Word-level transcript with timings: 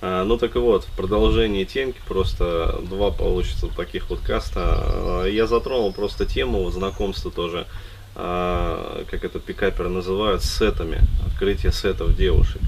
А, 0.00 0.24
ну 0.24 0.38
так 0.38 0.56
и 0.56 0.58
вот, 0.58 0.84
в 0.84 0.96
продолжении 0.96 1.64
темки, 1.64 1.98
просто 2.06 2.80
два 2.88 3.10
получится 3.10 3.68
таких 3.68 4.08
вот 4.10 4.20
каста. 4.20 4.60
А, 4.62 5.24
я 5.26 5.46
затронул 5.46 5.92
просто 5.92 6.26
тему 6.26 6.68
знакомства 6.70 7.30
тоже, 7.30 7.66
а, 8.14 9.04
как 9.10 9.24
это 9.24 9.38
пикаперы 9.38 9.88
называют, 9.88 10.42
сетами, 10.42 11.00
открытие 11.26 11.72
сетов 11.72 12.16
девушек. 12.16 12.62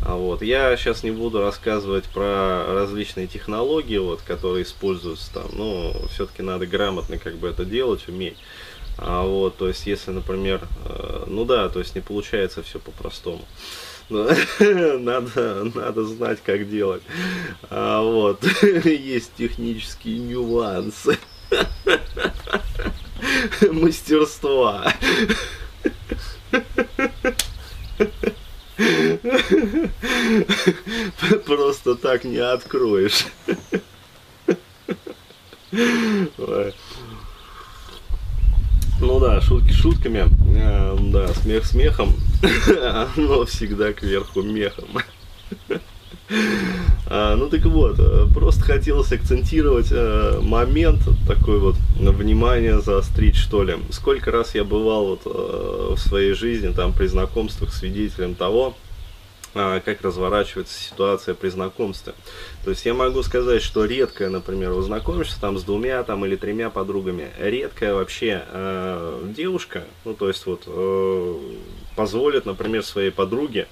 Вот. 0.00 0.42
Я 0.42 0.76
сейчас 0.76 1.02
не 1.02 1.10
буду 1.10 1.40
рассказывать 1.40 2.04
про 2.04 2.64
различные 2.72 3.26
технологии, 3.26 3.98
вот, 3.98 4.22
которые 4.22 4.62
используются 4.62 5.34
там, 5.34 5.48
но 5.52 5.92
все-таки 6.12 6.42
надо 6.42 6.66
грамотно 6.66 7.18
как 7.18 7.36
бы 7.36 7.48
это 7.48 7.64
делать, 7.64 8.06
уметь. 8.08 8.36
А 8.96 9.24
вот, 9.24 9.56
то 9.56 9.68
есть, 9.68 9.86
если, 9.86 10.10
например, 10.10 10.62
э, 10.86 11.24
ну 11.26 11.44
да, 11.44 11.68
то 11.68 11.78
есть 11.78 11.94
не 11.94 12.00
получается 12.00 12.62
все 12.62 12.78
по-простому. 12.78 13.44
Надо, 14.10 15.64
надо 15.74 16.04
знать, 16.04 16.38
как 16.42 16.70
делать. 16.70 17.02
А 17.68 18.00
вот, 18.00 18.42
есть 18.84 19.32
технические 19.36 20.18
нюансы 20.18 21.18
мастерства. 23.70 24.94
Просто 31.44 31.96
так 31.96 32.24
не 32.24 32.38
откроешь. 32.38 33.26
Ну 39.18 39.24
да, 39.24 39.40
шутки 39.40 39.72
шутками, 39.72 40.26
э, 40.56 40.96
да, 41.10 41.26
смех 41.34 41.66
смехом, 41.66 42.12
но 43.16 43.44
всегда 43.46 43.92
кверху 43.92 44.42
мехом. 44.42 44.86
А, 47.10 47.36
ну 47.36 47.48
так 47.48 47.64
вот, 47.64 47.98
э, 47.98 48.26
просто 48.34 48.60
хотелось 48.60 49.10
акцентировать 49.10 49.88
э, 49.90 50.38
момент, 50.42 51.00
такой 51.26 51.58
вот, 51.58 51.74
внимание 51.96 52.80
заострить 52.80 53.34
что 53.34 53.64
ли. 53.64 53.76
Сколько 53.90 54.30
раз 54.30 54.54
я 54.54 54.62
бывал 54.62 55.06
вот 55.06 55.22
э, 55.24 55.94
в 55.94 55.98
своей 55.98 56.34
жизни, 56.34 56.68
там, 56.68 56.92
при 56.92 57.06
знакомствах 57.06 57.72
свидетелем 57.72 58.34
того, 58.34 58.76
как 59.54 60.02
разворачивается 60.02 60.78
ситуация 60.78 61.34
при 61.34 61.48
знакомстве. 61.48 62.14
То 62.64 62.70
есть 62.70 62.84
я 62.84 62.94
могу 62.94 63.22
сказать, 63.22 63.62
что 63.62 63.84
редкая, 63.84 64.28
например, 64.28 64.72
вы 64.72 64.82
знакомишься 64.82 65.40
там 65.40 65.58
с 65.58 65.64
двумя 65.64 66.02
там, 66.02 66.24
или 66.26 66.36
тремя 66.36 66.70
подругами, 66.70 67.30
редкая 67.38 67.94
вообще 67.94 68.44
э, 68.46 69.22
девушка, 69.36 69.84
ну 70.04 70.14
то 70.14 70.28
есть 70.28 70.44
вот 70.46 70.64
э, 70.66 71.34
позволит, 71.96 72.46
например, 72.46 72.84
своей 72.84 73.10
подруге 73.10 73.68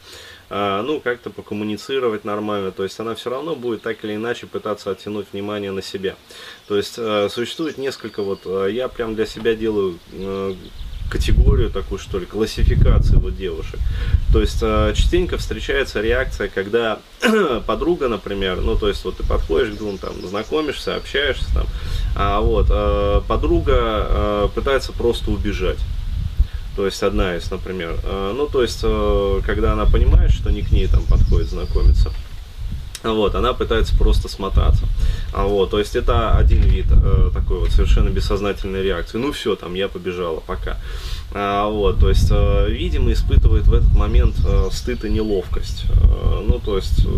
э, 0.49 0.83
ну, 0.83 1.01
как-то 1.01 1.31
покоммуницировать 1.31 2.25
нормально, 2.25 2.73
то 2.73 2.83
есть 2.83 2.99
она 2.99 3.15
все 3.15 3.31
равно 3.31 3.55
будет 3.55 3.83
так 3.83 4.05
или 4.05 4.15
иначе 4.15 4.47
пытаться 4.47 4.91
оттянуть 4.91 5.27
внимание 5.33 5.73
на 5.73 5.83
себя. 5.83 6.17
То 6.69 6.77
есть 6.77 6.95
э, 6.97 7.29
существует 7.31 7.79
несколько, 7.79 8.23
вот 8.23 8.41
э, 8.45 8.69
я 8.73 8.89
прям 8.89 9.15
для 9.15 9.27
себя 9.27 9.55
делаю 9.55 9.99
э, 10.13 10.55
категорию 11.11 11.71
такую, 11.71 11.99
что 11.99 12.19
ли, 12.19 12.27
классификацию 12.27 13.21
вот 13.21 13.37
девушек. 13.37 13.79
То 14.33 14.41
есть 14.41 14.59
э, 14.63 14.93
частенько 14.95 15.39
встречается 15.39 16.01
реакция, 16.01 16.49
когда 16.49 16.99
подруга, 17.67 18.09
например, 18.09 18.61
ну, 18.61 18.77
то 18.77 18.89
есть 18.89 19.05
вот 19.05 19.17
ты 19.17 19.23
подходишь 19.25 19.75
к 19.75 19.79
двум, 19.79 19.99
там, 19.99 20.15
знакомишься, 20.27 20.97
общаешься, 20.97 21.47
там, 21.55 21.67
а 22.17 22.41
вот 22.41 22.67
э, 22.71 23.21
подруга 23.29 23.75
э, 23.77 24.49
пытается 24.55 24.93
просто 24.93 25.31
убежать. 25.31 25.79
То 26.77 26.85
есть 26.85 27.03
одна 27.03 27.37
из, 27.37 27.51
например. 27.51 27.99
Ну, 28.05 28.49
то 28.49 28.61
есть, 28.61 28.85
когда 29.47 29.73
она 29.73 29.87
понимает, 29.87 30.31
что 30.31 30.51
не 30.51 30.61
к 30.61 30.71
ней 30.71 30.87
там 30.89 31.05
подходит 31.05 31.49
знакомиться, 31.49 32.13
вот, 33.13 33.35
она 33.35 33.53
пытается 33.53 33.97
просто 33.97 34.29
смотаться. 34.29 34.85
А 35.33 35.45
вот, 35.45 35.71
то 35.71 35.79
есть 35.79 35.97
это 35.97 36.37
один 36.37 36.63
вид 36.63 36.87
э, 36.91 37.31
такой 37.33 37.61
вот 37.61 37.71
совершенно 37.71 38.09
бессознательной 38.09 38.83
реакции. 38.83 39.19
Ну 39.19 39.33
все, 39.33 39.57
там 39.57 39.75
я 39.75 39.89
побежала, 39.89 40.41
пока. 40.41 40.79
А, 41.33 41.69
вот, 41.69 42.01
то 42.01 42.09
есть, 42.09 42.29
э, 42.31 42.71
видимо, 42.71 43.13
испытывает 43.13 43.67
в 43.67 43.75
этот 43.75 43.93
момент 43.93 44.37
э, 44.47 44.69
стыд 44.73 45.05
и 45.05 45.11
неловкость. 45.11 45.85
Э, 45.91 46.43
ну, 46.47 46.59
то 46.59 46.77
есть, 46.77 47.05
э, 47.05 47.11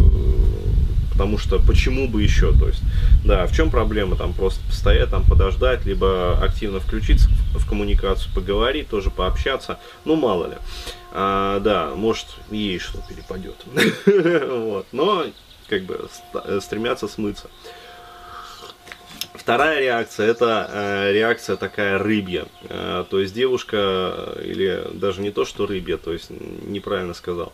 потому 1.13 1.39
что 1.39 1.59
почему 1.59 2.09
бы 2.09 2.23
еще, 2.23 2.53
то 2.53 2.69
есть, 2.69 2.81
да, 3.25 3.47
в 3.47 3.53
чем 3.55 3.71
проблема, 3.71 4.17
там 4.17 4.33
просто 4.33 4.65
постоять, 4.67 5.11
там 5.11 5.25
подождать, 5.25 5.85
либо 5.85 6.39
активно 6.41 6.81
включиться 6.81 7.29
в, 7.29 7.59
в 7.59 7.69
коммуникацию, 7.69 8.33
поговорить, 8.35 8.89
тоже 8.89 9.11
пообщаться, 9.11 9.79
ну, 10.05 10.17
мало 10.17 10.47
ли. 10.47 10.57
А, 11.13 11.61
да, 11.61 11.93
может, 11.95 12.27
ей 12.51 12.79
что 12.79 12.99
перепадет. 13.09 13.57
Вот, 14.69 14.87
но 14.93 15.25
как 15.69 15.83
бы 15.83 16.09
э, 16.35 16.61
стремятся 16.61 17.09
смыться. 17.09 17.49
Вторая 19.35 19.81
реакция 19.81 20.27
это 20.27 20.69
э, 20.71 21.13
реакция 21.13 21.57
такая 21.57 21.99
рыбья. 21.99 22.47
Э, 22.65 23.05
то 23.09 23.21
есть 23.21 23.33
девушка, 23.35 24.35
или 24.43 24.87
даже 24.93 25.23
не 25.23 25.31
то, 25.31 25.45
что 25.45 25.67
рыбья, 25.67 25.97
то 25.97 26.13
есть 26.13 26.31
неправильно 26.31 27.15
сказал. 27.15 27.53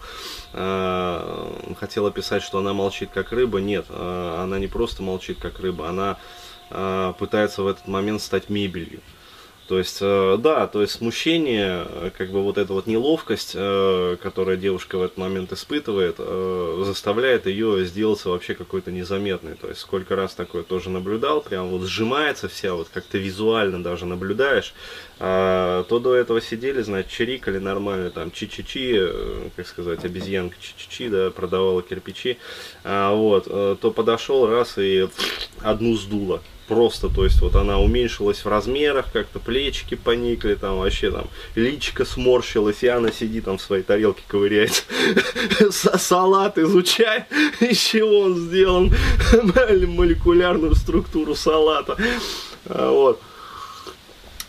Э, 0.54 1.74
хотела 1.78 2.10
писать, 2.10 2.42
что 2.42 2.58
она 2.58 2.72
молчит 2.72 3.10
как 3.12 3.32
рыба. 3.32 3.60
Нет, 3.60 3.86
э, 3.90 4.36
она 4.40 4.58
не 4.58 4.66
просто 4.66 5.02
молчит 5.02 5.38
как 5.38 5.60
рыба, 5.60 5.88
она 5.88 6.18
э, 6.70 7.12
пытается 7.18 7.62
в 7.62 7.68
этот 7.68 7.86
момент 7.86 8.22
стать 8.22 8.48
мебелью. 8.48 9.00
То 9.66 9.78
есть, 9.78 9.98
э, 10.02 10.36
да, 10.38 10.66
то 10.66 10.82
есть 10.82 10.92
смущение, 10.92 11.86
э, 11.88 12.10
как 12.16 12.30
бы 12.30 12.42
вот 12.42 12.58
эта 12.58 12.72
вот 12.74 12.86
неловкость, 12.86 13.52
э, 13.54 14.16
которая 14.22 14.56
девушка 14.56 14.98
в 14.98 15.02
этот 15.02 15.16
момент 15.16 15.52
испытывает, 15.52 16.16
заставляет 16.86 17.46
ее 17.46 17.84
сделаться 17.86 18.28
вообще 18.28 18.54
какой-то 18.54 18.90
незаметной. 18.90 19.54
То 19.54 19.68
есть, 19.68 19.80
сколько 19.80 20.16
раз 20.16 20.34
такое 20.34 20.62
тоже 20.62 20.90
наблюдал, 20.90 21.40
прям 21.40 21.68
вот 21.68 21.82
сжимается 21.82 22.48
вся, 22.48 22.74
вот 22.74 22.88
как-то 22.92 23.16
визуально 23.16 23.82
даже 23.82 24.04
наблюдаешь. 24.04 24.74
А, 25.18 25.84
то 25.84 25.98
до 25.98 26.14
этого 26.14 26.40
сидели, 26.40 26.82
значит, 26.82 27.10
чирикали 27.10 27.58
нормально, 27.58 28.10
там, 28.10 28.30
чи-чи-чи, 28.32 29.08
как 29.56 29.66
сказать, 29.66 30.04
обезьянка 30.04 30.56
чи-чи-чи, 30.60 31.08
да, 31.08 31.30
продавала 31.30 31.82
кирпичи. 31.82 32.38
А, 32.82 33.14
вот, 33.14 33.44
то 33.44 33.90
подошел 33.90 34.46
раз 34.46 34.74
и 34.76 35.08
одну 35.64 35.94
сдуло 35.96 36.42
просто, 36.66 37.08
то 37.08 37.24
есть 37.24 37.40
вот 37.40 37.56
она 37.56 37.78
уменьшилась 37.78 38.44
в 38.44 38.48
размерах, 38.48 39.06
как-то 39.12 39.38
плечики 39.38 39.94
поникли, 39.94 40.54
там 40.54 40.78
вообще 40.78 41.10
там 41.10 41.26
личико 41.54 42.04
сморщилась, 42.04 42.82
и 42.82 42.88
она 42.88 43.10
сидит 43.10 43.44
там 43.44 43.58
в 43.58 43.62
своей 43.62 43.82
тарелке 43.82 44.22
ковыряется. 44.26 44.82
Салат 45.70 46.58
изучай, 46.58 47.24
из 47.60 47.78
чего 47.78 48.20
он 48.20 48.36
сделан, 48.36 48.94
молекулярную 49.88 50.74
структуру 50.74 51.34
салата. 51.34 51.96
А, 52.66 52.90
вот. 52.90 53.20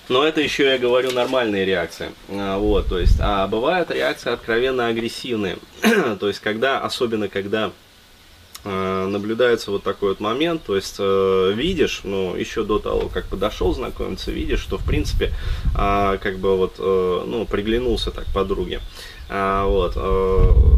Но 0.07 0.23
это 0.23 0.39
еще, 0.39 0.65
я 0.65 0.77
говорю, 0.77 1.11
нормальные 1.11 1.65
реакции. 1.65 2.11
А, 2.29 2.59
вот, 2.59 2.87
то 2.87 2.99
есть, 2.99 3.17
а 3.19 3.47
бывают 3.47 3.89
реакции 3.89 4.31
откровенно 4.31 4.87
агрессивные. 4.87 5.57
то 6.19 6.27
есть, 6.27 6.39
когда, 6.39 6.79
особенно 6.79 7.27
когда 7.27 7.71
наблюдается 8.65 9.71
вот 9.71 9.83
такой 9.83 10.09
вот 10.09 10.19
момент, 10.19 10.63
то 10.63 10.75
есть 10.75 10.95
э, 10.99 11.53
видишь, 11.55 12.01
ну, 12.03 12.35
еще 12.35 12.63
до 12.63 12.79
того, 12.79 13.09
как 13.09 13.25
подошел 13.25 13.73
знакомиться, 13.73 14.31
видишь, 14.31 14.59
что, 14.59 14.77
в 14.77 14.83
принципе, 14.83 15.31
э, 15.77 16.17
как 16.21 16.39
бы 16.39 16.57
вот, 16.57 16.75
э, 16.79 17.23
ну, 17.27 17.45
приглянулся 17.45 18.11
так 18.11 18.25
подруге, 18.33 18.79
а, 19.29 19.65
вот, 19.65 19.93
э, 19.95 20.75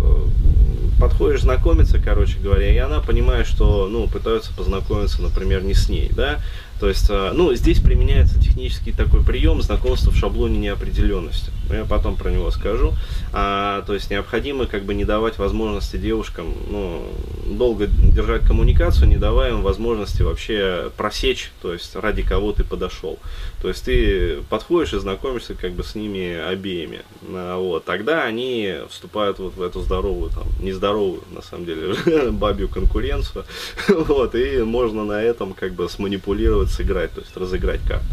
подходишь 1.00 1.42
знакомиться, 1.42 2.00
короче 2.04 2.40
говоря, 2.40 2.74
и 2.74 2.78
она 2.78 3.00
понимает, 3.00 3.48
что, 3.48 3.88
ну, 3.88 4.08
пытаются 4.08 4.54
познакомиться, 4.54 5.22
например, 5.22 5.64
не 5.64 5.74
с 5.74 5.90
ней, 5.90 6.10
да, 6.14 6.40
то 6.80 6.88
есть, 6.88 7.08
э, 7.10 7.32
ну, 7.34 7.54
здесь 7.56 7.80
применяется 7.80 8.40
технический 8.40 8.92
такой 8.92 9.24
прием 9.24 9.62
знакомства 9.62 10.12
в 10.12 10.16
шаблоне 10.16 10.60
неопределенности. 10.60 11.52
Я 11.70 11.86
потом 11.86 12.16
про 12.16 12.30
него 12.30 12.50
скажу. 12.52 12.94
А, 13.34 13.82
то 13.84 13.94
есть 13.94 14.10
необходимо 14.10 14.68
как 14.68 14.84
бы 14.84 14.94
не 14.94 15.04
давать 15.04 15.38
возможности 15.38 15.98
девушкам 15.98 16.54
ну, 16.70 17.04
долго 17.46 17.88
держать 17.88 18.46
коммуникацию, 18.46 19.08
не 19.08 19.18
давая 19.18 19.52
им 19.52 19.62
возможности 19.62 20.22
вообще 20.22 20.92
просечь, 20.96 21.52
то 21.62 21.74
есть 21.74 21.96
ради 21.96 22.22
кого 22.22 22.54
ты 22.54 22.64
подошел. 22.64 23.20
То 23.62 23.68
есть 23.68 23.86
ты 23.86 24.38
подходишь 24.50 24.94
и 24.94 25.00
знакомишься 25.00 25.56
как 25.56 25.74
бы 25.74 25.84
с 25.84 25.96
ними 25.96 26.36
обеими. 26.36 27.02
А, 27.30 27.58
вот. 27.58 27.86
Тогда 27.86 28.24
они 28.24 28.76
вступают 28.90 29.40
вот 29.40 29.56
в 29.56 29.62
эту 29.62 29.82
здоровую, 29.82 30.30
там, 30.30 30.46
нездоровую, 30.62 31.24
на 31.32 31.42
самом 31.42 31.66
деле, 31.66 31.96
бабью 32.32 32.70
конкуренцию. 32.70 33.46
Вот. 34.08 34.36
И 34.36 34.60
можно 34.60 35.04
на 35.04 35.22
этом 35.22 35.54
как 35.54 35.74
бы 35.74 35.90
сманипулировать 35.90 36.67
будет 36.68 36.72
сыграть, 36.72 37.14
то 37.14 37.22
есть 37.22 37.36
разыграть 37.36 37.82
карту. 37.82 38.06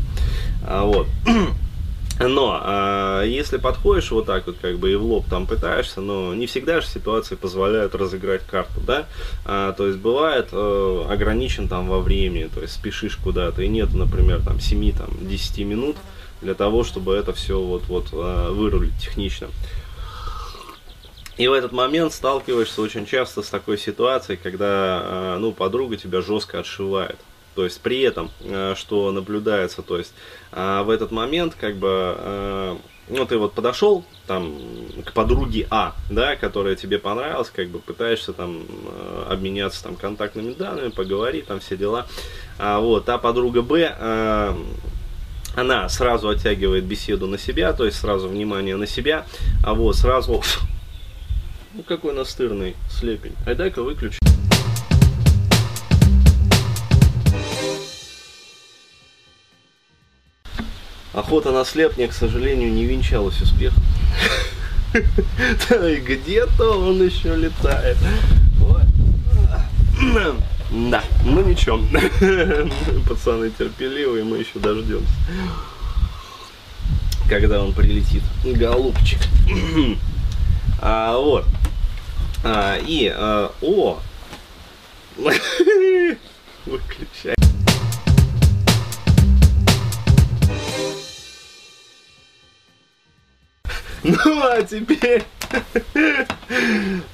А, 0.67 0.85
вот. 0.85 1.07
Но 2.21 2.61
а, 2.63 3.23
если 3.25 3.57
подходишь 3.57 4.13
вот 4.13 4.27
так 4.27 4.47
вот 4.47 4.57
как 4.63 4.79
бы 4.79 4.93
и 4.93 4.95
в 4.95 5.03
лоб 5.03 5.25
там 5.29 5.47
пытаешься, 5.47 6.01
но 6.01 6.33
не 6.33 6.47
всегда 6.47 6.81
же 6.81 6.87
ситуации 6.87 7.35
позволяют 7.35 7.97
разыграть 7.97 8.43
карту, 8.47 8.81
да? 8.87 9.07
А, 9.45 9.73
то 9.73 9.89
есть 9.89 9.99
бывает 9.99 10.51
э, 10.53 11.07
ограничен 11.11 11.67
там 11.67 11.89
во 11.89 11.99
времени, 11.99 12.49
то 12.55 12.61
есть 12.61 12.75
спешишь 12.75 13.17
куда-то 13.17 13.63
и 13.63 13.69
нет, 13.69 13.93
например, 13.95 14.43
там 14.45 14.59
7-10 14.59 15.65
минут 15.65 15.97
для 16.41 16.55
того, 16.55 16.85
чтобы 16.85 17.17
это 17.17 17.33
все 17.33 17.61
вот 17.61 17.87
вот 17.89 18.11
э, 18.13 18.51
вырулить 18.53 18.97
технично. 19.01 19.49
И 21.37 21.49
в 21.49 21.53
этот 21.53 21.73
момент 21.73 22.13
сталкиваешься 22.13 22.81
очень 22.81 23.07
часто 23.07 23.43
с 23.43 23.49
такой 23.49 23.77
ситуацией, 23.77 24.39
когда, 24.41 25.37
ну, 25.41 25.51
подруга 25.51 25.97
тебя 25.97 26.21
жестко 26.21 26.61
отшивает. 26.61 27.17
То 27.55 27.65
есть 27.65 27.81
при 27.81 28.01
этом, 28.01 28.31
что 28.75 29.13
наблюдается, 29.13 29.83
то 29.83 29.99
есть 29.99 30.13
в 30.53 30.91
этот 30.91 31.11
момент, 31.11 31.55
как 31.55 31.77
бы, 31.77 32.79
ну, 33.09 33.27
ты 33.27 33.37
вот 33.37 33.53
подошел 33.53 34.05
там 34.27 34.55
к 35.05 35.13
подруге 35.13 35.67
А, 35.71 35.95
да, 36.11 36.37
которая 36.37 36.75
тебе 36.75 36.99
понравилась, 36.99 37.51
как 37.51 37.69
бы 37.69 37.79
пытаешься 37.79 38.33
там 38.33 38.63
э, 38.63 39.27
обменяться 39.31 39.83
там 39.83 39.97
контактными 39.97 40.55
данными, 40.55 40.89
поговорить, 40.89 41.47
там 41.47 41.61
все 41.61 41.77
дела. 41.77 42.07
А 42.59 42.81
вот, 42.81 43.09
а 43.09 43.19
подруга 43.19 43.63
Б, 43.63 43.95
э, 43.99 44.55
она 45.57 45.89
сразу 45.89 46.31
оттягивает 46.31 46.85
беседу 46.85 47.27
на 47.27 47.39
себя, 47.39 47.73
то 47.75 47.85
есть 47.85 47.99
сразу 47.99 48.29
внимание 48.29 48.77
на 48.77 48.87
себя, 48.87 49.27
а 49.63 49.75
вот 49.75 49.97
сразу, 49.97 50.43
ну 51.75 51.83
какой 51.83 52.15
настырный 52.15 52.75
слепень, 52.91 53.35
а 53.47 53.55
дай-ка 53.55 53.83
выключи. 53.83 54.19
Охота 61.15 61.53
на 61.53 61.65
слепня, 61.65 62.09
к 62.09 62.13
сожалению, 62.13 62.73
не 62.73 62.85
венчалась 62.87 63.41
успехом. 63.41 63.83
Где-то 64.93 66.79
он 66.79 67.03
еще 67.05 67.37
летает. 67.37 67.97
Да, 70.71 71.05
ну 71.25 71.41
ничего. 71.45 71.79
Пацаны 73.09 73.51
терпеливые, 73.51 74.25
мы 74.25 74.39
еще 74.39 74.59
дождемся. 74.59 75.13
Когда 77.29 77.63
он 77.63 77.73
прилетит. 77.73 78.23
Голубчик. 78.45 79.21
А, 80.87 81.17
вот. 81.17 81.47
А, 82.43 82.77
и, 82.77 83.07
а, 83.09 83.51
о! 83.63 83.99
Выключай. 86.67 87.35
Ну, 94.05 94.43
а 94.43 94.63
теперь 94.63 95.25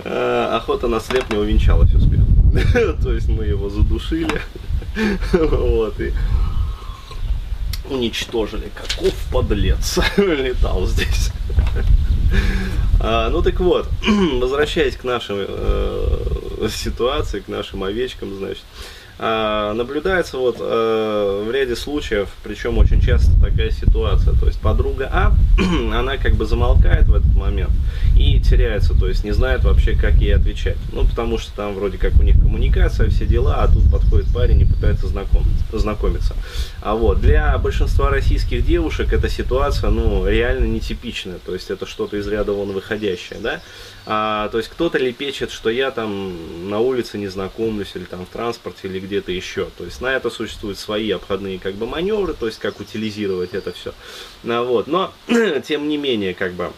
а, 0.05 0.57
охота 0.57 0.89
на 0.89 1.01
слеп 1.01 1.31
не 1.31 1.39
увенчалась 1.39 1.95
успехом. 1.95 2.53
То 3.03 3.13
есть 3.13 3.29
мы 3.29 3.45
его 3.45 3.71
задушили. 3.71 4.41
Вот, 5.33 6.01
и 6.01 6.13
уничтожили. 7.89 8.71
Каков 8.75 9.15
подлец 9.33 9.99
летал 10.17 10.87
здесь. 10.87 11.31
А, 13.01 13.31
ну 13.31 13.43
так 13.43 13.59
вот, 13.61 13.89
возвращаясь 14.41 14.97
к 14.97 15.05
нашей 15.05 15.47
э, 15.49 16.69
ситуации, 16.71 17.41
к 17.41 17.49
нашим 17.49 17.83
овечкам, 17.83 18.35
значит, 18.37 18.65
наблюдается 19.21 20.39
вот 20.39 20.57
э, 20.61 21.45
в 21.47 21.51
ряде 21.51 21.77
случаев, 21.77 22.31
причем 22.43 22.79
очень 22.79 23.03
часто 23.03 23.31
такая 23.39 23.71
ситуация, 23.71 24.33
то 24.33 24.47
есть 24.47 24.59
подруга 24.61 25.11
А, 25.13 25.35
она 25.95 26.17
как 26.17 26.35
бы 26.37 26.47
замолкает 26.47 27.07
в 27.07 27.15
этот 27.15 27.35
момент 27.35 27.73
и 28.17 28.41
теряется, 28.41 28.95
то 28.95 29.09
есть 29.09 29.23
не 29.23 29.33
знает 29.33 29.65
вообще, 29.65 29.93
как 29.93 30.15
ей 30.15 30.35
отвечать. 30.35 30.79
Ну, 30.93 31.05
потому 31.05 31.37
что 31.37 31.55
там 31.55 31.75
вроде 31.75 31.99
как 31.99 32.15
у 32.19 32.23
них 32.23 32.41
коммуникация, 32.41 33.11
все 33.11 33.27
дела, 33.27 33.57
а 33.57 33.69
тут 33.69 33.91
подходит 33.91 34.33
парень 34.33 34.63
и 34.63 34.65
пытается 34.91 35.07
знакомиться. 35.73 36.35
А 36.81 36.95
вот, 36.95 37.21
для 37.21 37.57
большинства 37.59 38.11
российских 38.11 38.65
девушек 38.65 39.13
эта 39.13 39.29
ситуация, 39.29 39.91
ну, 39.91 40.27
реально 40.27 40.67
нетипичная, 40.67 41.39
то 41.45 41.55
есть 41.55 41.71
это 41.71 41.87
что-то 41.87 42.17
из 42.17 42.27
ряда 42.27 42.53
вон 42.53 42.73
выходящее, 42.73 43.39
да. 43.41 43.61
А, 44.07 44.49
то 44.49 44.59
есть 44.59 44.71
кто-то 44.71 44.99
лепечет, 44.99 45.51
что 45.51 45.71
я 45.71 45.91
там 45.91 46.69
на 46.69 46.81
улице 46.81 47.19
не 47.19 47.29
знакомлюсь, 47.29 47.93
или 47.95 48.05
там 48.05 48.27
в 48.27 48.29
транспорте, 48.29 48.89
или 48.89 48.99
где-то 48.99 49.31
еще. 49.31 49.69
То 49.77 49.85
есть 49.85 50.01
на 50.01 50.09
это 50.09 50.31
существуют 50.31 50.79
свои 50.79 51.11
обходные 51.11 51.59
как 51.59 51.75
бы 51.75 51.87
маневры, 51.87 52.35
то 52.35 52.47
есть 52.47 52.59
как 52.59 52.81
утилизировать 52.81 53.55
это 53.55 53.73
все. 53.73 53.93
А, 54.45 54.63
вот. 54.63 54.87
Но, 54.87 55.13
тем 55.67 55.89
не 55.89 55.99
менее, 55.99 56.35
как 56.35 56.55
бы 56.55 56.73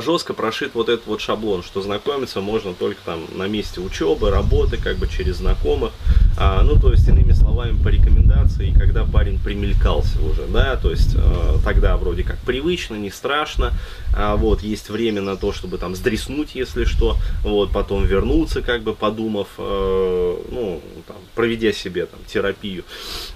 жестко 0.00 0.34
прошит 0.34 0.74
вот 0.74 0.88
этот 0.88 1.06
вот 1.06 1.20
шаблон, 1.20 1.62
что 1.62 1.82
знакомиться 1.82 2.40
можно 2.40 2.74
только 2.74 3.00
там 3.04 3.20
на 3.34 3.46
месте 3.48 3.80
учебы, 3.80 4.30
работы, 4.30 4.76
как 4.76 4.96
бы 4.96 5.08
через 5.08 5.36
знакомых. 5.36 5.92
А, 6.38 6.62
ну, 6.62 6.78
то 6.78 6.92
есть, 6.92 7.08
иными 7.08 7.32
словами, 7.32 7.82
по 7.82 7.88
рекомендации, 7.88 8.74
когда 8.78 9.04
парень 9.04 9.38
примелькался 9.38 10.20
уже, 10.20 10.46
да, 10.46 10.76
то 10.76 10.90
есть, 10.90 11.14
э, 11.14 11.56
тогда 11.64 11.96
вроде 11.96 12.24
как 12.24 12.38
привычно, 12.38 12.96
не 12.96 13.10
страшно, 13.10 13.72
а, 14.14 14.36
вот, 14.36 14.62
есть 14.62 14.90
время 14.90 15.22
на 15.22 15.36
то, 15.36 15.52
чтобы 15.52 15.78
там 15.78 15.96
сдреснуть, 15.96 16.54
если 16.54 16.84
что, 16.84 17.16
вот, 17.42 17.72
потом 17.72 18.04
вернуться, 18.04 18.60
как 18.60 18.82
бы 18.82 18.92
подумав, 18.92 19.48
э, 19.58 20.36
ну, 20.50 20.82
там, 21.06 21.16
проведя 21.34 21.72
себе 21.72 22.06
там 22.06 22.20
терапию, 22.26 22.84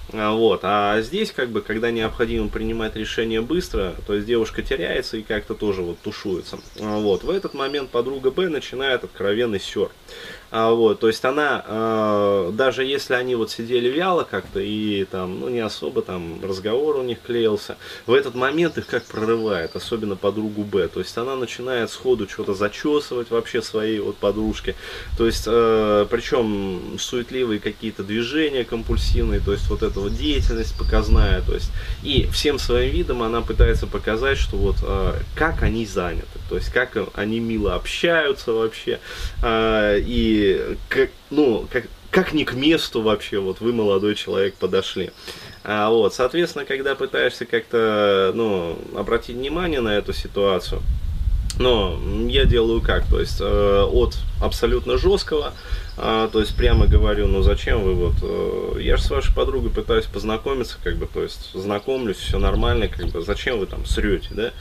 вот, 0.13 0.61
а 0.63 1.01
здесь, 1.01 1.31
как 1.31 1.49
бы, 1.49 1.61
когда 1.61 1.89
необходимо 1.89 2.49
принимать 2.49 2.95
решение 2.95 3.41
быстро, 3.41 3.95
то 4.05 4.13
есть, 4.13 4.27
девушка 4.27 4.61
теряется 4.61 5.17
и 5.17 5.21
как-то 5.21 5.53
тоже 5.55 5.81
вот 5.81 5.99
тушуется, 5.99 6.59
а, 6.79 6.97
вот, 6.99 7.23
в 7.23 7.29
этот 7.29 7.53
момент 7.53 7.89
подруга 7.89 8.29
Б 8.31 8.49
начинает 8.49 9.03
откровенный 9.03 9.59
сер, 9.59 9.89
а, 10.51 10.71
вот, 10.73 10.99
то 10.99 11.07
есть 11.07 11.23
она, 11.23 11.63
э, 11.65 12.51
даже 12.53 12.83
если 12.83 13.13
они 13.13 13.35
вот 13.35 13.51
сидели 13.51 13.87
вяло 13.87 14.27
как-то 14.29 14.59
и 14.59 15.05
там, 15.05 15.39
ну, 15.39 15.47
не 15.47 15.61
особо 15.61 16.01
там 16.01 16.43
разговор 16.43 16.97
у 16.97 17.03
них 17.03 17.19
клеился, 17.25 17.77
в 18.05 18.13
этот 18.13 18.35
момент 18.35 18.77
их 18.77 18.85
как 18.87 19.05
прорывает, 19.05 19.77
особенно 19.77 20.17
подругу 20.17 20.63
Б. 20.63 20.89
То 20.89 20.99
есть 20.99 21.17
она 21.17 21.37
начинает 21.37 21.89
сходу 21.89 22.27
что-то 22.27 22.53
зачесывать 22.53 23.29
вообще 23.29 23.61
своей 23.61 23.99
вот 23.99 24.17
подружке. 24.17 24.75
То 25.17 25.25
есть, 25.25 25.45
э, 25.47 26.05
причем 26.09 26.97
суетливые 26.99 27.61
какие-то 27.61 28.03
движения 28.03 28.65
компульсивные, 28.65 29.39
то 29.39 29.53
есть 29.53 29.69
вот 29.69 29.83
эта 29.83 30.01
вот 30.01 30.13
деятельность 30.13 30.77
показная. 30.77 31.41
То 31.43 31.53
есть, 31.53 31.71
и 32.03 32.27
всем 32.33 32.59
своим 32.59 32.91
видом 32.91 33.23
она 33.23 33.39
пытается 33.39 33.87
показать, 33.87 34.37
что 34.37 34.57
вот 34.57 34.75
э, 34.83 35.13
как 35.33 35.63
они 35.63 35.85
заняты, 35.85 36.27
то 36.49 36.57
есть 36.57 36.73
как 36.73 36.97
они 37.13 37.39
мило 37.39 37.75
общаются 37.75 38.51
вообще. 38.51 38.99
Э, 39.41 39.97
и 39.97 40.40
как, 40.89 41.09
ну, 41.29 41.67
как, 41.71 41.85
как 42.09 42.33
не 42.33 42.45
к 42.45 42.53
месту 42.53 43.01
вообще, 43.01 43.39
вот 43.39 43.61
вы, 43.61 43.73
молодой 43.73 44.15
человек, 44.15 44.55
подошли. 44.55 45.11
А, 45.63 45.89
вот, 45.89 46.13
соответственно, 46.13 46.65
когда 46.65 46.95
пытаешься 46.95 47.45
как-то, 47.45 48.31
ну, 48.35 48.77
обратить 48.95 49.35
внимание 49.35 49.81
на 49.81 49.97
эту 49.97 50.13
ситуацию, 50.13 50.81
но 51.61 51.99
я 52.27 52.45
делаю 52.45 52.81
как, 52.81 53.05
то 53.07 53.19
есть 53.19 53.39
э, 53.39 53.83
от 53.83 54.17
абсолютно 54.41 54.97
жесткого, 54.97 55.53
э, 55.97 56.29
то 56.31 56.39
есть 56.39 56.55
прямо 56.55 56.87
говорю, 56.87 57.27
ну 57.27 57.43
зачем 57.43 57.81
вы 57.81 57.93
вот, 57.93 58.15
э, 58.21 58.81
я 58.81 58.97
же 58.97 59.03
с 59.03 59.09
вашей 59.09 59.33
подругой 59.35 59.69
пытаюсь 59.69 60.05
познакомиться, 60.05 60.77
как 60.83 60.97
бы, 60.97 61.05
то 61.05 61.21
есть 61.21 61.51
знакомлюсь, 61.53 62.17
все 62.17 62.39
нормально, 62.39 62.87
как 62.87 63.07
бы, 63.07 63.21
зачем 63.21 63.59
вы 63.59 63.65
там 63.65 63.85
срете, 63.85 64.29
да, 64.31 64.51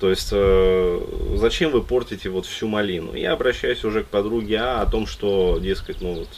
то 0.00 0.08
есть, 0.08 0.30
э, 0.32 1.36
зачем 1.36 1.72
вы 1.72 1.82
портите 1.82 2.30
вот 2.30 2.46
всю 2.46 2.66
малину? 2.66 3.14
Я 3.14 3.32
обращаюсь 3.32 3.84
уже 3.84 4.02
к 4.02 4.06
подруге 4.06 4.56
А 4.58 4.80
о 4.80 4.86
том, 4.86 5.06
что, 5.06 5.58
дескать, 5.58 6.00
ну 6.00 6.14
вот, 6.14 6.28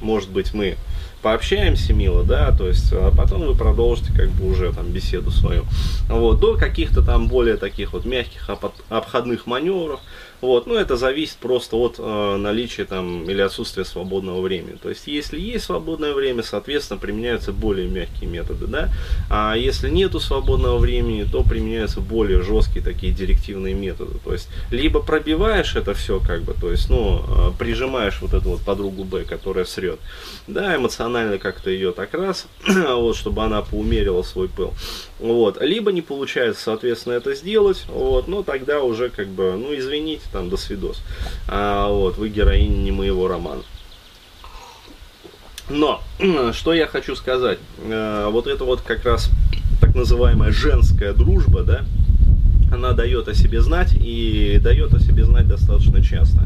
может 0.00 0.30
быть, 0.30 0.54
мы 0.54 0.76
пообщаемся 1.22 1.92
мило, 1.92 2.24
да, 2.24 2.52
то 2.52 2.68
есть, 2.68 2.92
а 2.92 3.12
потом 3.16 3.46
вы 3.46 3.54
продолжите 3.54 4.12
как 4.12 4.30
бы 4.30 4.50
уже 4.50 4.72
там 4.72 4.90
беседу 4.90 5.30
свою. 5.30 5.64
Вот, 6.08 6.40
до 6.40 6.56
каких-то 6.56 7.02
там 7.02 7.28
более 7.28 7.56
таких 7.56 7.92
вот 7.92 8.04
мягких 8.04 8.50
обходных 8.88 9.46
маневров, 9.46 10.00
вот, 10.42 10.66
ну, 10.66 10.74
это 10.74 10.96
зависит 10.96 11.36
просто 11.36 11.76
от 11.76 11.96
э, 11.98 12.36
наличия 12.36 12.84
там 12.84 13.30
или 13.30 13.40
отсутствия 13.40 13.84
свободного 13.84 14.40
времени. 14.40 14.76
То 14.82 14.88
есть, 14.88 15.06
если 15.06 15.38
есть 15.38 15.66
свободное 15.66 16.14
время, 16.14 16.42
соответственно, 16.42 16.98
применяются 16.98 17.52
более 17.52 17.86
мягкие 17.86 18.28
методы, 18.28 18.66
да. 18.66 18.88
А 19.30 19.54
если 19.54 19.88
нету 19.88 20.18
свободного 20.18 20.78
времени, 20.78 21.22
то 21.22 21.44
применяются 21.44 22.00
более 22.00 22.42
жесткие 22.42 22.84
такие 22.84 23.12
директивные 23.12 23.74
методы. 23.74 24.18
То 24.24 24.32
есть, 24.32 24.48
либо 24.72 25.00
пробиваешь 25.00 25.76
это 25.76 25.94
все, 25.94 26.18
как 26.18 26.42
бы, 26.42 26.54
то 26.54 26.72
есть, 26.72 26.90
ну, 26.90 27.22
э, 27.24 27.52
прижимаешь 27.56 28.20
вот 28.20 28.34
эту 28.34 28.50
вот 28.50 28.62
подругу 28.62 29.04
Б, 29.04 29.22
которая 29.22 29.64
срет, 29.64 30.00
да, 30.48 30.74
эмоционально 30.74 31.11
как-то 31.38 31.70
ее 31.70 31.92
так 31.92 32.14
раз, 32.14 32.46
вот, 32.66 33.16
чтобы 33.16 33.42
она 33.44 33.62
поумерила 33.62 34.22
свой 34.22 34.48
пыл. 34.48 34.72
Вот, 35.18 35.60
либо 35.60 35.92
не 35.92 36.02
получается, 36.02 36.62
соответственно, 36.62 37.14
это 37.14 37.34
сделать, 37.34 37.84
вот, 37.88 38.28
но 38.28 38.42
тогда 38.42 38.82
уже, 38.82 39.08
как 39.08 39.28
бы, 39.28 39.54
ну, 39.56 39.74
извините, 39.74 40.22
там, 40.32 40.50
до 40.50 40.56
свидос. 40.56 41.02
А, 41.48 41.88
вот, 41.88 42.16
вы 42.16 42.28
героиня 42.28 42.76
не 42.76 42.92
моего 42.92 43.28
романа. 43.28 43.62
Но, 45.68 46.02
что 46.52 46.74
я 46.74 46.86
хочу 46.86 47.16
сказать, 47.16 47.58
а, 47.84 48.28
вот 48.30 48.46
это 48.46 48.64
вот 48.64 48.80
как 48.82 49.04
раз 49.04 49.30
так 49.80 49.94
называемая 49.94 50.52
женская 50.52 51.12
дружба, 51.12 51.62
да, 51.62 51.84
она 52.72 52.92
дает 52.92 53.28
о 53.28 53.34
себе 53.34 53.60
знать 53.60 53.92
и 53.94 54.58
дает 54.62 54.94
о 54.94 55.00
себе 55.00 55.24
знать 55.24 55.46
достаточно 55.46 56.02
часто. 56.02 56.40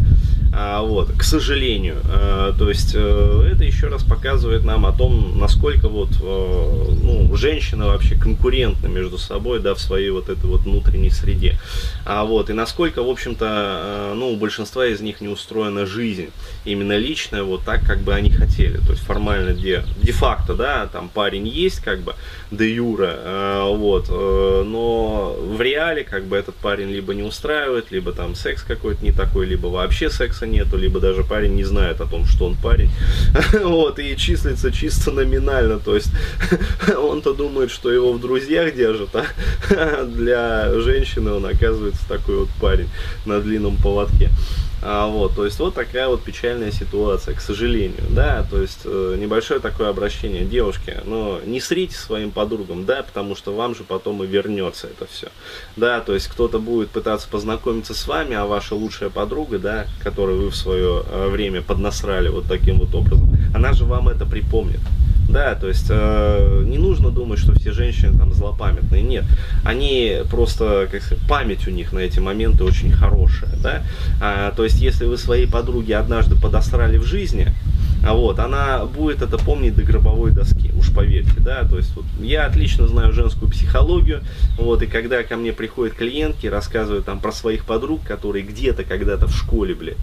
А, 0.53 0.83
вот, 0.83 1.13
к 1.13 1.23
сожалению. 1.23 1.97
А, 2.05 2.55
то 2.57 2.69
есть 2.69 2.93
э, 2.95 3.51
это 3.53 3.65
еще 3.65 3.89
раз 3.89 4.03
показывает 4.03 4.65
нам 4.65 4.87
о 4.87 4.93
том, 4.93 5.39
насколько 5.39 5.89
вот 5.89 6.11
э, 6.21 6.95
ну, 7.03 7.35
женщины 7.37 7.85
вообще 7.85 8.15
конкурентны 8.15 8.89
между 8.89 9.19
собой, 9.19 9.61
да, 9.61 9.75
в 9.75 9.81
своей 9.81 10.11
вот 10.11 10.29
этой 10.29 10.47
вот 10.47 10.63
внутренней 10.63 11.11
среде. 11.11 11.59
А 12.05 12.25
вот, 12.25 12.51
и 12.51 12.53
насколько, 12.53 13.03
в 13.03 13.09
общем-то, 13.09 13.47
э, 13.49 14.15
ну, 14.17 14.31
у 14.31 14.37
большинства 14.37 14.87
из 14.87 15.01
них 15.01 15.21
не 15.21 15.29
устроена 15.29 15.85
жизнь, 15.87 16.31
именно 16.65 16.97
личная, 16.97 17.43
вот 17.43 17.63
так, 17.65 17.85
как 17.85 18.01
бы 18.01 18.15
они 18.15 18.31
хотели. 18.31 18.79
То 18.79 18.93
есть 18.93 19.03
формально, 19.03 19.53
де, 19.53 19.85
де-факто, 20.03 20.55
да, 20.55 20.87
там 20.87 21.09
парень 21.09 21.47
есть, 21.47 21.81
как 21.81 22.01
бы, 22.01 22.15
де 22.51 22.75
юра, 22.75 23.63
вот, 23.73 24.09
но 24.09 25.37
в 25.39 25.61
реале, 25.61 26.05
как 26.05 26.25
бы, 26.25 26.37
этот 26.37 26.55
парень 26.55 26.91
либо 26.91 27.15
не 27.15 27.23
устраивает, 27.23 27.91
либо 27.91 28.13
там 28.13 28.35
секс 28.35 28.63
какой-то 28.63 29.05
не 29.05 29.13
такой, 29.13 29.47
либо 29.47 29.67
вообще 29.67 30.11
секса 30.37 30.47
нету, 30.47 30.77
либо 30.77 31.01
даже 31.01 31.25
парень 31.25 31.55
не 31.55 31.65
знает 31.65 32.01
о 32.01 32.07
том, 32.07 32.27
что 32.27 32.47
он 32.47 32.57
парень. 32.57 32.91
Вот, 33.67 33.99
и 33.99 34.17
числится 34.17 34.71
чисто 34.71 35.11
номинально, 35.11 35.79
то 35.79 35.95
есть 35.95 36.11
он-то 36.97 37.33
думает, 37.33 37.71
что 37.71 37.91
его 37.91 38.13
в 38.13 38.21
друзьях 38.21 38.75
держат, 38.75 39.11
а 39.15 40.05
для 40.05 40.73
женщины 40.81 41.33
он 41.33 41.47
оказывается 41.47 42.07
такой 42.09 42.37
вот 42.37 42.49
парень 42.61 42.89
на 43.25 43.41
длинном 43.41 43.77
поводке. 43.77 44.31
А, 44.83 45.07
вот, 45.07 45.35
то 45.35 45.45
есть 45.45 45.59
вот 45.59 45.75
такая 45.75 46.07
вот 46.07 46.23
печальная 46.23 46.71
ситуация, 46.71 47.35
к 47.35 47.41
сожалению, 47.41 48.05
да, 48.11 48.47
то 48.49 48.61
есть 48.61 48.81
э, 48.85 49.17
небольшое 49.19 49.59
такое 49.59 49.89
обращение, 49.89 50.45
девушки, 50.45 50.99
но 51.05 51.41
не 51.45 51.61
срите 51.61 51.97
своим 51.97 52.31
подругам, 52.31 52.85
да, 52.85 53.03
потому 53.03 53.35
что 53.35 53.55
вам 53.55 53.75
же 53.75 53.85
потом 53.85 54.23
и 54.23 54.27
вернется 54.27 54.87
это 54.87 55.11
все, 55.11 55.29
да, 55.77 56.01
то 56.01 56.13
есть 56.13 56.29
кто-то 56.29 56.59
будет 56.59 56.91
пытаться 56.91 57.27
познакомиться 57.29 57.95
с 57.95 58.07
вами, 58.07 58.37
а 58.37 58.45
ваша 58.45 58.75
лучшая 58.75 59.09
подруга, 59.09 59.59
да, 59.59 59.87
которую 60.27 60.47
вы 60.47 60.51
в 60.51 60.57
свое 60.57 61.05
э, 61.09 61.29
время 61.29 61.63
поднасрали 61.63 62.29
вот 62.29 62.47
таким 62.47 62.79
вот 62.81 62.93
образом, 62.97 63.31
она 63.55 63.73
же 63.73 63.85
вам 63.85 64.09
это 64.09 64.27
припомнит, 64.27 64.81
да, 65.29 65.55
то 65.55 65.69
есть 65.69 65.87
э, 65.89 66.65
не 66.67 66.79
нужно 66.79 67.11
думать, 67.11 67.39
что 67.39 67.53
все 67.53 67.71
женщины 67.71 68.19
там 68.19 68.33
злопамятные. 68.33 69.03
Нет, 69.03 69.25
они 69.65 70.23
просто, 70.29 70.89
как 70.91 71.03
сказать, 71.03 71.25
память 71.29 71.69
у 71.69 71.71
них 71.71 71.93
на 71.93 72.01
эти 72.01 72.19
моменты 72.19 72.65
очень 72.65 72.91
хорошая, 72.91 73.55
да. 73.63 73.83
А, 74.21 74.51
то 74.51 74.65
есть, 74.65 74.81
если 74.81 75.05
вы 75.05 75.17
своей 75.17 75.47
подруге 75.47 75.97
однажды 75.97 76.35
подосрали 76.35 76.99
в 76.99 77.05
жизни, 77.05 77.55
а 78.07 78.15
вот, 78.15 78.39
она 78.39 78.85
будет 78.85 79.21
это 79.21 79.37
помнить 79.37 79.75
до 79.75 79.83
гробовой 79.83 80.31
доски, 80.31 80.71
уж 80.79 80.93
поверьте, 80.95 81.41
да, 81.41 81.65
то 81.65 81.77
есть 81.77 81.95
вот, 81.97 82.05
я 82.21 82.47
отлично 82.47 82.87
знаю 82.87 83.13
женскую 83.13 83.51
психологию, 83.51 84.23
вот, 84.59 84.81
и 84.83 84.87
когда 84.87 85.23
ко 85.25 85.37
мне 85.37 85.53
приходят 85.53 85.95
клиентки, 85.95 86.47
рассказывают 86.47 87.05
там 87.05 87.19
про 87.19 87.33
своих 87.33 87.65
подруг, 87.65 88.03
которые 88.05 88.45
где-то 88.45 88.85
когда-то 88.85 89.27
в 89.27 89.35
школе, 89.35 89.75
блядь, 89.75 89.97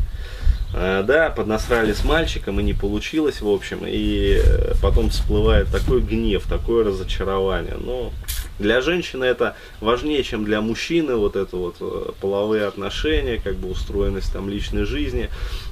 Э, 0.75 1.03
да, 1.05 1.29
поднасрали 1.29 1.93
с 1.93 2.03
мальчиком 2.03 2.59
и 2.59 2.63
не 2.63 2.73
получилось, 2.73 3.41
в 3.41 3.47
общем, 3.47 3.81
и 3.85 4.41
э, 4.43 4.73
потом 4.81 5.11
всплывает 5.11 5.67
такой 5.71 6.01
гнев, 6.01 6.43
такое 6.49 6.83
разочарование. 6.83 7.77
Но 7.79 8.11
для 8.57 8.81
женщины 8.81 9.23
это 9.23 9.55
важнее, 9.81 10.23
чем 10.23 10.45
для 10.45 10.61
мужчины, 10.61 11.15
вот 11.15 11.35
это 11.35 11.57
вот 11.57 11.75
э, 11.79 12.11
половые 12.19 12.65
отношения, 12.65 13.39
как 13.39 13.55
бы 13.55 13.69
устроенность 13.69 14.33
там 14.33 14.49
личной 14.49 14.85
жизни. 14.85 15.29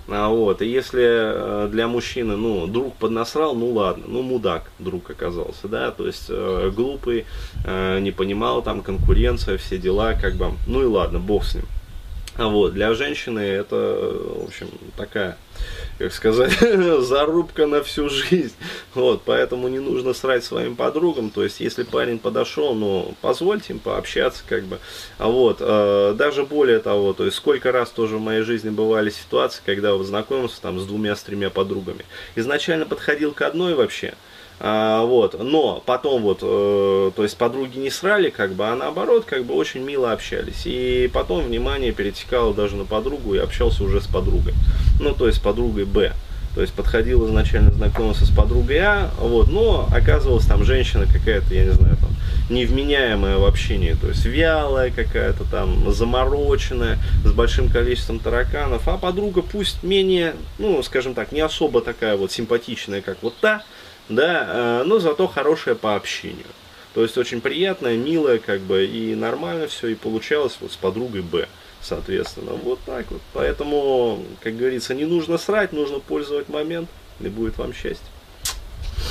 А 0.08 0.30
вот, 0.30 0.62
и 0.62 0.68
если 0.68 1.68
для 1.70 1.88
мужчины, 1.88 2.36
ну, 2.36 2.68
друг 2.68 2.96
поднасрал, 2.96 3.56
ну 3.56 3.72
ладно, 3.72 4.06
ну 4.08 4.22
мудак 4.22 4.70
друг 4.80 5.10
оказался, 5.10 5.68
да, 5.68 5.92
то 5.92 6.06
есть 6.06 6.30
глупый, 6.30 7.26
не 7.66 8.12
понимал 8.12 8.62
там 8.62 8.82
конкуренция, 8.82 9.58
все 9.58 9.78
дела, 9.78 10.14
как 10.14 10.36
бы, 10.36 10.52
ну 10.68 10.82
и 10.82 10.86
ладно, 10.86 11.20
бог 11.20 11.46
с 11.46 11.56
ним. 11.56 11.66
А 12.36 12.48
вот, 12.48 12.74
для 12.74 12.94
женщины 12.94 13.40
это, 13.40 13.76
в 13.76 14.46
общем, 14.46 14.68
такая, 14.98 15.38
как 16.02 16.14
сказать, 16.14 16.58
зарубка 17.00 17.68
на 17.68 17.84
всю 17.84 18.10
жизнь. 18.10 18.56
Вот, 18.96 19.22
поэтому 19.24 19.68
не 19.68 19.80
нужно 19.80 20.14
срать 20.14 20.44
своим 20.44 20.76
подругам. 20.76 21.30
То 21.30 21.44
есть, 21.44 21.60
если 21.60 21.84
парень 21.84 22.18
подошел, 22.18 22.74
ну, 22.74 23.14
позвольте 23.22 23.74
им 23.74 23.80
пообщаться, 23.80 24.44
как 24.48 24.64
бы. 24.64 24.80
А 25.20 25.28
вот, 25.28 25.58
э, 25.60 26.16
даже 26.18 26.44
более 26.44 26.80
того, 26.80 27.14
то 27.14 27.26
есть, 27.26 27.38
сколько 27.38 27.72
раз 27.72 27.92
тоже 27.92 28.18
в 28.18 28.22
моей 28.22 28.42
жизни 28.42 28.70
бывали 28.70 29.12
ситуации, 29.12 29.62
когда 29.64 29.94
вот 29.94 30.06
знакомился 30.06 30.60
там 30.62 30.80
с 30.80 30.86
двумя, 30.86 31.16
с 31.16 31.22
тремя 31.22 31.52
подругами. 31.52 32.04
Изначально 32.36 32.86
подходил 32.86 33.32
к 33.32 33.42
одной 33.44 33.76
вообще, 33.76 34.16
а, 34.64 35.04
вот, 35.06 35.42
но 35.42 35.82
потом 35.88 36.22
вот, 36.22 36.40
э, 36.44 37.12
то 37.16 37.24
есть 37.24 37.36
подруги 37.36 37.80
не 37.80 37.90
срали, 37.90 38.30
как 38.30 38.54
бы, 38.54 38.68
а 38.68 38.76
наоборот, 38.76 39.26
как 39.26 39.44
бы 39.44 39.56
очень 39.56 39.82
мило 39.82 40.12
общались. 40.12 40.62
И 40.66 41.10
потом 41.12 41.46
внимание 41.46 41.92
перетекало 41.92 42.54
даже 42.54 42.76
на 42.76 42.86
подругу 42.86 43.34
и 43.34 43.40
общался 43.40 43.84
уже 43.84 44.02
с 44.02 44.06
подругой. 44.06 44.54
Ну, 45.00 45.16
то 45.16 45.26
есть 45.26 45.42
подругой 45.42 45.86
Б. 45.86 46.14
То 46.54 46.62
есть 46.62 46.74
подходил 46.74 47.28
изначально 47.28 47.72
знакомился 47.72 48.26
с 48.26 48.30
подругой 48.30 48.78
А, 48.80 49.10
вот, 49.18 49.50
но 49.50 49.88
оказывалась 49.92 50.46
там 50.46 50.64
женщина 50.64 51.08
какая-то, 51.12 51.56
я 51.56 51.64
не 51.64 51.72
знаю, 51.72 51.98
там, 51.98 52.12
невменяемая 52.52 53.38
в 53.38 53.46
общении, 53.46 53.96
то 54.00 54.10
есть 54.10 54.26
вялая 54.26 54.92
какая-то 54.92 55.44
там, 55.46 55.92
замороченная, 55.92 57.00
с 57.26 57.32
большим 57.32 57.68
количеством 57.68 58.20
тараканов, 58.20 58.88
а 58.88 58.98
подруга 58.98 59.42
пусть 59.42 59.82
менее, 59.82 60.36
ну, 60.60 60.84
скажем 60.84 61.16
так, 61.16 61.32
не 61.32 61.42
особо 61.42 61.82
такая 61.82 62.16
вот 62.16 62.32
симпатичная, 62.32 63.02
как 63.02 63.18
вот 63.24 63.34
та, 63.42 63.64
да, 64.10 64.82
э, 64.82 64.84
но 64.86 65.00
зато 65.00 65.28
хорошая 65.28 65.76
по 65.76 65.96
общению. 65.96 66.46
То 66.94 67.04
есть 67.04 67.18
очень 67.18 67.40
приятная, 67.40 67.96
милая, 67.96 68.38
как 68.40 68.60
бы, 68.62 68.86
и 68.86 69.16
нормально 69.16 69.68
все, 69.68 69.88
и 69.88 69.96
получалось 69.96 70.58
вот 70.60 70.74
с 70.74 70.76
подругой 70.76 71.22
Б, 71.22 71.48
соответственно. 71.82 72.52
Вот 72.52 72.80
так 72.86 73.10
вот. 73.12 73.22
Поэтому, 73.34 74.26
как 74.42 74.58
говорится, 74.58 74.94
не 74.94 75.06
нужно 75.06 75.38
срать, 75.38 75.72
нужно 75.72 76.00
пользовать 76.00 76.50
момент, 76.50 76.90
и 77.22 77.28
будет 77.28 77.58
вам 77.58 77.74
счастье. 77.74 78.08